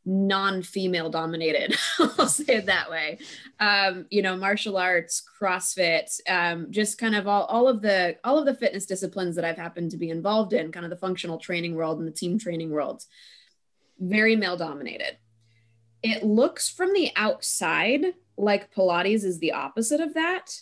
[0.03, 3.19] non-female dominated i'll say it that way.
[3.59, 8.39] Um, you know martial arts crossfit um, just kind of all, all of the all
[8.39, 11.37] of the fitness disciplines that i've happened to be involved in kind of the functional
[11.37, 13.03] training world and the team training world
[14.01, 15.17] very male dominated.
[16.03, 20.61] It looks from the outside like pilates is the opposite of that.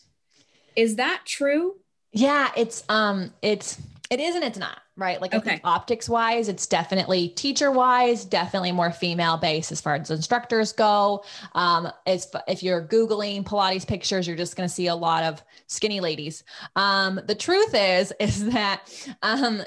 [0.75, 1.78] Is that true?
[2.12, 5.22] Yeah it's um it's it is and it's not right?
[5.22, 5.62] Like Okay.
[5.63, 11.24] Optics wise it's definitely teacher wise definitely more female based as far as instructors go.
[11.54, 15.43] Um as if you're googling pilates pictures you're just going to see a lot of
[15.67, 16.43] skinny ladies.
[16.76, 18.82] Um the truth is is that
[19.22, 19.63] um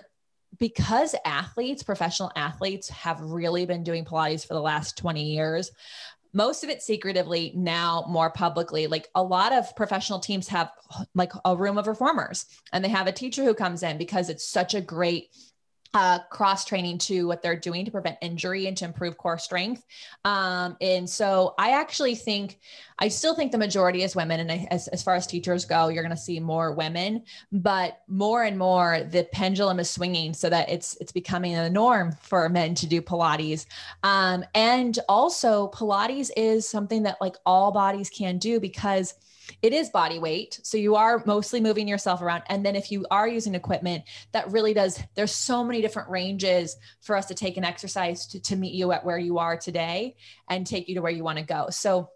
[0.59, 5.71] because athletes professional athletes have really been doing pilates for the last 20 years
[6.33, 8.87] most of it secretively now more publicly.
[8.87, 10.71] Like a lot of professional teams have
[11.15, 14.49] like a room of reformers and they have a teacher who comes in because it's
[14.49, 15.29] such a great
[15.95, 19.85] uh, cross training to what they're doing to prevent injury and to improve core strength.
[20.25, 22.61] Um, and so I actually think,
[22.99, 24.41] I still think the majority is women.
[24.41, 28.01] And I, as, as far as teachers go, you're going to see more women, but
[28.09, 32.49] more and more the pendulum is swinging so that it's, it's becoming a norm for
[32.49, 33.67] men to do Pilates.
[34.03, 39.15] Um, and also Pilates is something that like all bodies can do because
[39.61, 40.61] it is body weight.
[40.63, 42.43] So you are mostly moving yourself around.
[42.49, 46.77] And then if you are using equipment, that really does, there's so many different ranges
[47.01, 50.17] for us to take an exercise to, to meet you at where you are today
[50.49, 51.67] and take you to where you want to go.
[51.71, 52.11] So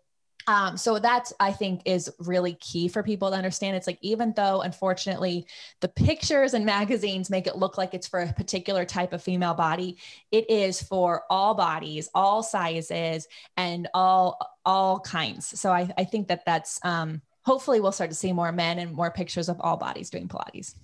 [0.46, 3.76] um, so that's I think is really key for people to understand.
[3.76, 5.46] It's like even though unfortunately
[5.80, 9.54] the pictures and magazines make it look like it's for a particular type of female
[9.54, 9.96] body,
[10.30, 15.58] it is for all bodies, all sizes, and all all kinds.
[15.58, 18.92] So I, I think that that's um, hopefully we'll start to see more men and
[18.92, 20.74] more pictures of all bodies doing Pilates.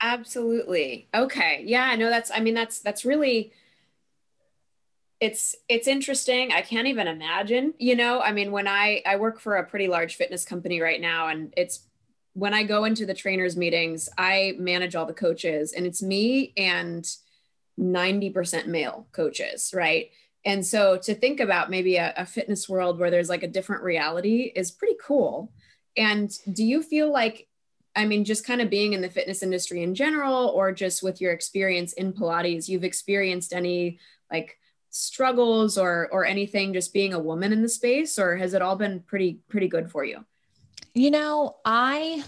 [0.00, 1.08] Absolutely.
[1.14, 1.62] Okay.
[1.66, 3.52] Yeah, no, that's, I mean, that's, that's really,
[5.20, 6.50] it's, it's interesting.
[6.50, 9.86] I can't even imagine, you know, I mean, when I, I work for a pretty
[9.86, 11.86] large fitness company right now and it's,
[12.32, 16.52] when I go into the trainers meetings, I manage all the coaches and it's me
[16.56, 17.04] and
[17.78, 20.10] 90% male coaches, right?
[20.44, 23.82] And so to think about maybe a, a, fitness world where there's like a different
[23.82, 25.52] reality is pretty cool.
[25.96, 27.46] And do you feel like,
[27.94, 31.20] I mean, just kind of being in the fitness industry in general, or just with
[31.20, 33.98] your experience in Pilates, you've experienced any
[34.30, 34.58] like
[34.90, 38.76] struggles or or anything just being a woman in the space, or has it all
[38.76, 40.24] been pretty pretty good for you?
[40.94, 42.24] You know, I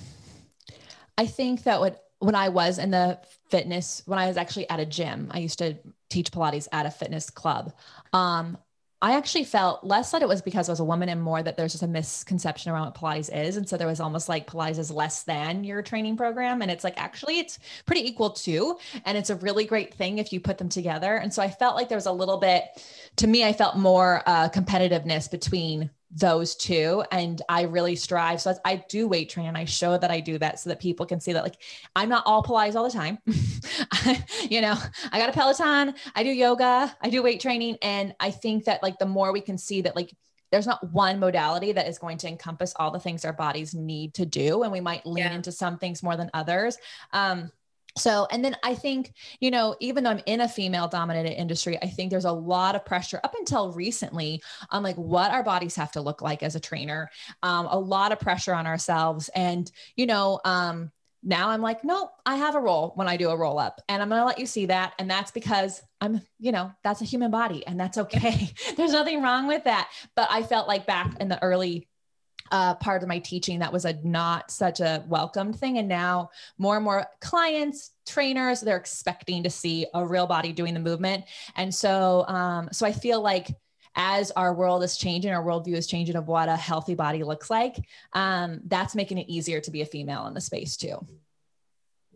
[1.19, 4.79] I think that what when I was in the fitness, when I was actually at
[4.79, 5.77] a gym, I used to
[6.09, 7.73] teach Pilates at a fitness club.
[8.13, 8.57] Um,
[9.03, 11.57] I actually felt less that it was because I was a woman and more that
[11.57, 13.57] there's just a misconception around what Pilates is.
[13.57, 16.63] And so there was almost like Pilates is less than your training program.
[16.63, 18.79] And it's like, actually, it's pretty equal too.
[19.05, 21.17] And it's a really great thing if you put them together.
[21.17, 22.65] And so I felt like there was a little bit,
[23.17, 28.41] to me, I felt more uh, competitiveness between those two and i really strive.
[28.41, 31.07] So i do weight train and i show that i do that so that people
[31.07, 31.57] can see that like
[31.97, 33.19] i'm not all pilates all the time.
[34.49, 34.77] You know
[35.13, 38.83] i got a peloton i do yoga i do weight training and i think that
[38.83, 40.13] like the more we can see that like
[40.51, 44.15] there's not one modality that is going to encompass all the things our bodies need
[44.15, 45.35] to do and we might lean yeah.
[45.35, 46.77] into some things more than others.
[47.13, 47.51] Um
[47.97, 51.79] so, and then I think, you know, even though I'm in a female dominated industry,
[51.83, 55.75] I think there's a lot of pressure up until recently on like what our bodies
[55.77, 57.11] have to look like as a trainer,
[57.43, 59.29] um, a lot of pressure on ourselves.
[59.35, 60.91] And, you know, um,
[61.23, 64.03] now I'm like, nope, I have a role when I do a roll up and
[64.03, 64.95] I'm going to let you see that.
[64.99, 68.51] And that's because I'm, you know, that's a human body and that's okay.
[68.77, 69.89] There's nothing wrong with that.
[70.17, 71.89] But I felt like back in the early
[72.53, 76.31] uh, part of my teaching that was a not such a welcomed thing and now
[76.59, 81.25] more and more clients trainers they're expecting to see a real body doing the movement
[81.57, 83.49] and so um, so i feel like
[83.97, 87.51] as our world is changing our worldview is changing of what a healthy body looks
[87.51, 87.77] like
[88.13, 91.05] um, that's making it easier to be a female in the space too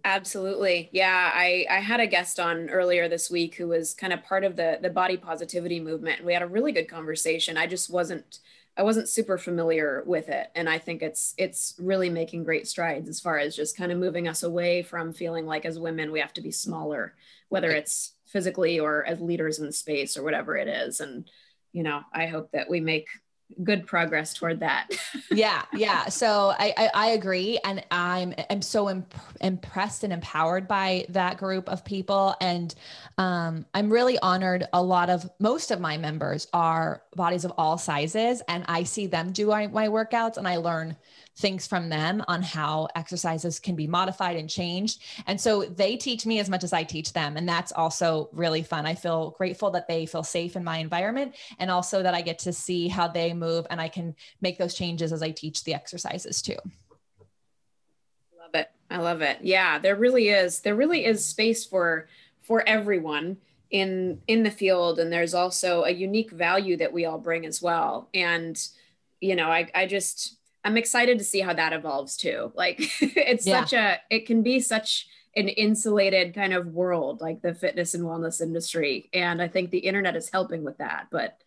[0.04, 0.88] Absolutely.
[0.92, 4.44] Yeah, I I had a guest on earlier this week who was kind of part
[4.44, 6.18] of the the body positivity movement.
[6.18, 7.56] And We had a really good conversation.
[7.56, 8.38] I just wasn't
[8.76, 10.48] I wasn't super familiar with it.
[10.54, 13.98] And I think it's it's really making great strides as far as just kind of
[13.98, 17.14] moving us away from feeling like as women we have to be smaller,
[17.48, 21.00] whether it's physically or as leaders in space or whatever it is.
[21.00, 21.28] And,
[21.72, 23.08] you know, I hope that we make
[23.62, 24.88] good progress toward that.
[25.30, 26.08] yeah, yeah.
[26.08, 31.38] So I, I, I agree, and I'm I'm so imp- impressed and empowered by that
[31.38, 32.74] group of people, and
[33.18, 34.66] um, I'm really honored.
[34.72, 39.06] A lot of most of my members are bodies of all sizes, and I see
[39.06, 40.96] them do my, my workouts, and I learn
[41.36, 45.02] things from them on how exercises can be modified and changed.
[45.26, 47.36] And so they teach me as much as I teach them.
[47.36, 48.86] And that's also really fun.
[48.86, 52.38] I feel grateful that they feel safe in my environment and also that I get
[52.40, 55.74] to see how they move and I can make those changes as I teach the
[55.74, 56.56] exercises too.
[58.40, 58.70] Love it.
[58.90, 59.38] I love it.
[59.42, 60.60] Yeah, there really is.
[60.60, 62.08] There really is space for
[62.40, 63.36] for everyone
[63.70, 67.60] in in the field and there's also a unique value that we all bring as
[67.60, 68.68] well and
[69.20, 72.52] you know i i just I'm excited to see how that evolves too.
[72.56, 73.60] Like it's yeah.
[73.60, 78.02] such a it can be such an insulated kind of world like the fitness and
[78.02, 81.06] wellness industry and I think the internet is helping with that.
[81.12, 81.38] But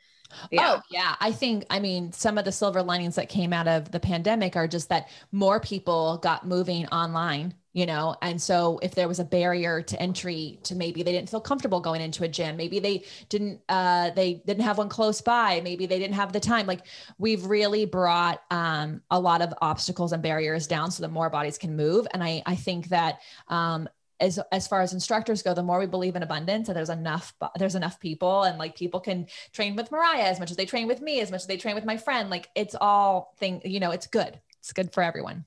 [0.52, 0.76] yeah.
[0.76, 1.15] Oh, yeah.
[1.20, 4.56] I think, I mean, some of the silver linings that came out of the pandemic
[4.56, 9.20] are just that more people got moving online you know and so if there was
[9.20, 12.80] a barrier to entry to maybe they didn't feel comfortable going into a gym maybe
[12.80, 16.65] they didn't uh they didn't have one close by maybe they didn't have the time
[16.65, 16.82] like
[17.19, 21.58] we've really brought um a lot of obstacles and barriers down so that more bodies
[21.58, 23.19] can move and i i think that
[23.50, 23.88] um
[24.20, 27.34] as as far as instructors go, the more we believe in abundance and there's enough
[27.58, 30.88] there's enough people and like people can train with Mariah as much as they train
[30.88, 32.30] with me, as much as they train with my friend.
[32.30, 34.40] Like it's all thing, you know, it's good.
[34.60, 35.46] It's good for everyone.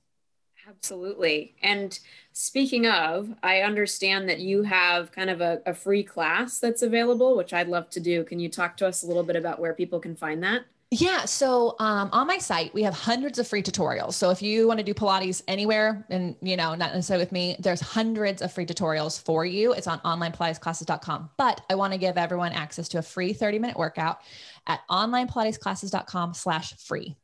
[0.67, 1.55] Absolutely.
[1.61, 1.97] And
[2.31, 7.35] speaking of, I understand that you have kind of a, a, free class that's available,
[7.35, 8.23] which I'd love to do.
[8.23, 10.63] Can you talk to us a little bit about where people can find that?
[10.95, 11.25] Yeah.
[11.25, 14.13] So um, on my site, we have hundreds of free tutorials.
[14.13, 17.55] So if you want to do Pilates anywhere and, you know, not necessarily with me,
[17.57, 19.73] there's hundreds of free tutorials for you.
[19.73, 21.31] It's on onlinepilatesclasses.com.
[21.35, 24.19] But I want to give everyone access to a free 30 minute workout
[24.67, 27.15] at onlinepilatesclasses.com slash free.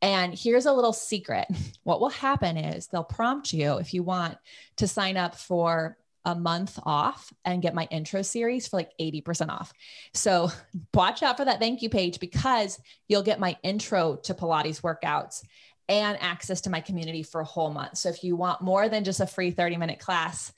[0.00, 1.46] And here's a little secret.
[1.84, 4.38] What will happen is they'll prompt you if you want
[4.76, 9.48] to sign up for a month off and get my intro series for like 80%
[9.48, 9.72] off.
[10.14, 10.50] So
[10.94, 15.42] watch out for that thank you page because you'll get my intro to Pilates workouts
[15.88, 17.98] and access to my community for a whole month.
[17.98, 20.52] So if you want more than just a free 30 minute class,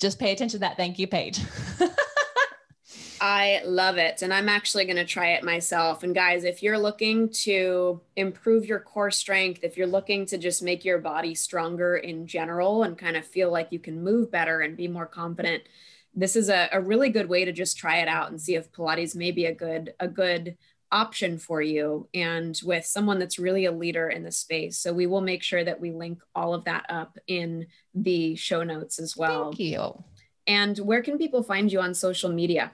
[0.00, 1.40] just pay attention to that thank you page.
[3.20, 4.22] I love it.
[4.22, 6.02] And I'm actually going to try it myself.
[6.02, 10.62] And guys, if you're looking to improve your core strength, if you're looking to just
[10.62, 14.60] make your body stronger in general and kind of feel like you can move better
[14.60, 15.64] and be more confident,
[16.14, 18.72] this is a, a really good way to just try it out and see if
[18.72, 20.56] Pilates may be a good, a good
[20.90, 24.78] option for you and with someone that's really a leader in the space.
[24.78, 28.62] So we will make sure that we link all of that up in the show
[28.62, 29.50] notes as well.
[29.50, 30.02] Thank you.
[30.46, 32.72] And where can people find you on social media?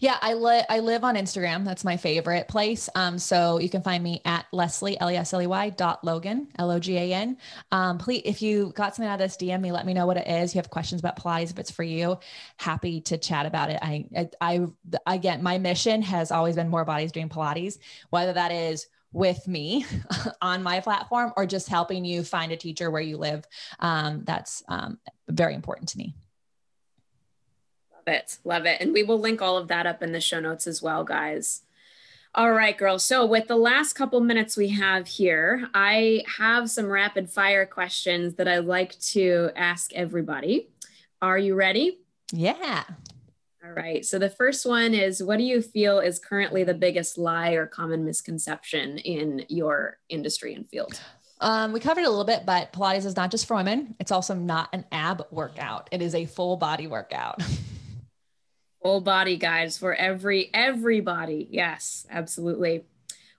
[0.00, 1.64] Yeah, I live I live on Instagram.
[1.64, 2.88] That's my favorite place.
[2.94, 6.04] Um, so you can find me at Lesley L E S L E Y dot
[6.04, 7.36] Logan L O G A N.
[7.72, 9.72] Um, please, if you got something out of this, DM me.
[9.72, 10.54] Let me know what it is.
[10.54, 12.18] You have questions about Pilates, if it's for you,
[12.58, 13.78] happy to chat about it.
[13.82, 14.06] I
[14.40, 14.60] I
[15.06, 17.78] I again, my mission has always been more bodies doing Pilates,
[18.10, 19.86] whether that is with me
[20.42, 23.44] on my platform or just helping you find a teacher where you live.
[23.78, 26.14] Um, that's um, very important to me
[28.06, 28.38] it.
[28.44, 28.80] Love it.
[28.80, 31.62] And we will link all of that up in the show notes as well, guys.
[32.36, 33.04] All right, girls.
[33.04, 38.34] So, with the last couple minutes we have here, I have some rapid fire questions
[38.34, 40.68] that I'd like to ask everybody.
[41.22, 42.00] Are you ready?
[42.32, 42.82] Yeah.
[43.64, 44.04] All right.
[44.04, 47.66] So, the first one is What do you feel is currently the biggest lie or
[47.66, 51.00] common misconception in your industry and field?
[51.40, 53.94] Um, we covered a little bit, but Pilates is not just for women.
[54.00, 55.88] It's also not an ab workout.
[55.92, 57.44] It is a full body workout.
[58.84, 61.48] Full body guides for every everybody.
[61.50, 62.84] Yes, absolutely.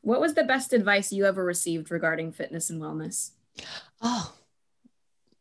[0.02, 3.32] What was the best advice you ever received regarding fitness and wellness?
[4.02, 4.34] Oh,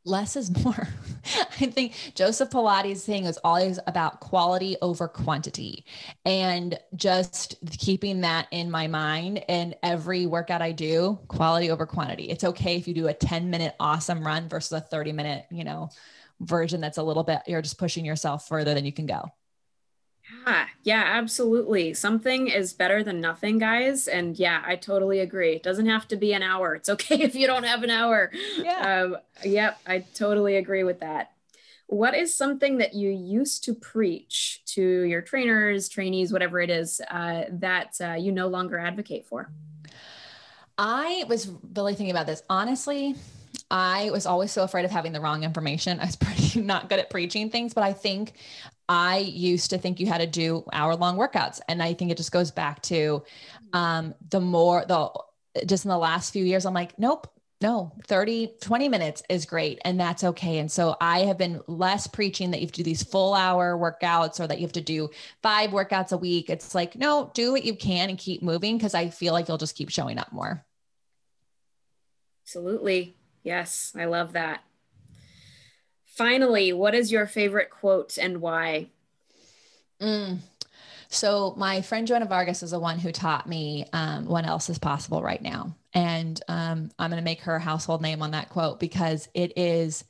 [0.05, 0.89] less is more.
[1.61, 5.87] I think Joseph Pilates' thing is always about quality over quantity
[6.25, 9.43] and just keeping that in my mind.
[9.49, 12.25] And every workout I do, quality over quantity.
[12.25, 15.65] It's okay if you do a 10 minute awesome run versus a 30 minute, you
[15.65, 15.89] know,
[16.41, 19.31] version that's a little bit, you're just pushing yourself further than you can go.
[20.47, 21.95] Yeah, yeah, absolutely.
[21.95, 24.09] Something is better than nothing, guys.
[24.09, 25.55] And yeah, I totally agree.
[25.55, 26.75] It doesn't have to be an hour.
[26.75, 28.31] It's okay if you don't have an hour.
[28.59, 29.03] Yeah.
[29.05, 31.31] Um, yep, I totally agree with that.
[31.87, 37.01] What is something that you used to preach to your trainers, trainees, whatever it is,
[37.11, 39.51] uh, that uh, you no longer advocate for?
[40.79, 42.43] I was really thinking about this.
[42.49, 43.15] Honestly,
[43.71, 46.01] I was always so afraid of having the wrong information.
[46.01, 48.33] I was pretty not good at preaching things, but I think
[48.89, 51.61] I used to think you had to do hour long workouts.
[51.69, 53.23] And I think it just goes back to
[53.73, 55.11] um, the more, the
[55.67, 57.29] just in the last few years, I'm like, nope,
[57.61, 60.59] no 30 20 minutes is great and that's okay.
[60.59, 63.79] And so i have been less preaching that you have to do these full hour
[63.79, 65.09] workouts or that you have to do
[65.43, 66.51] five workouts a week.
[66.51, 69.57] It's like no do what you can and keep moving because i feel like you'll
[69.57, 70.65] just keep showing up more.
[72.45, 73.17] Absolutely.
[73.43, 74.63] Yes i love that
[76.15, 78.87] Finally, what is your favorite quote and why?
[80.01, 80.39] Mm.
[81.09, 84.79] So, my friend Joanna Vargas is the one who taught me um, what else is
[84.79, 85.75] possible right now.
[85.93, 89.55] And um, I'm going to make her a household name on that quote because it
[89.57, 90.05] is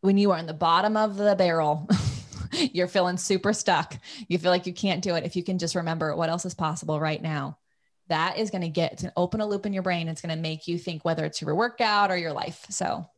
[0.00, 1.88] when you are in the bottom of the barrel,
[2.52, 3.98] you're feeling super stuck.
[4.28, 5.24] You feel like you can't do it.
[5.24, 7.58] If you can just remember what else is possible right now,
[8.08, 10.06] that is going to get to open a loop in your brain.
[10.06, 12.64] It's going to make you think whether it's your workout or your life.
[12.68, 13.08] So,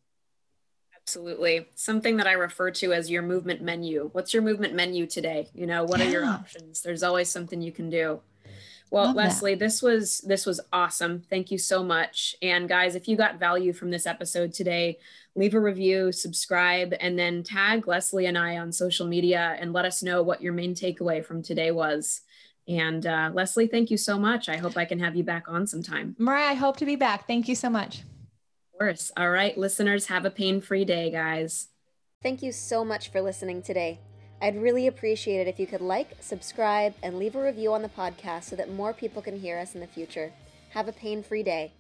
[1.09, 1.67] Absolutely.
[1.75, 4.11] Something that I refer to as your movement menu.
[4.13, 5.49] What's your movement menu today?
[5.55, 6.07] You know, what yeah.
[6.07, 6.83] are your options?
[6.83, 8.21] There's always something you can do.
[8.91, 9.59] Well, Love Lesley, that.
[9.59, 11.23] this was this was awesome.
[11.31, 12.37] Thank you so much.
[12.43, 14.99] And guys, if you got value from this episode today,
[15.35, 19.87] leave a review, subscribe, and then tag Lesley and I on social media and let
[19.87, 22.21] us know what your main takeaway from today was.
[22.67, 24.51] And uh, Lesley, thank you so much.
[24.51, 26.17] I hope I can have you back on sometime.
[26.19, 27.27] Mariah, I hope to be back.
[27.27, 28.03] Thank you so much
[28.79, 29.11] course.
[29.17, 31.69] All right, listeners, have a pain free day, guys.
[32.23, 34.01] Thank you so much for listening today.
[34.41, 37.89] I'd really appreciate it if you could like, subscribe, and leave a review on the
[37.89, 40.33] podcast so that more people can hear us in the future.
[40.71, 41.73] Have a pain free day.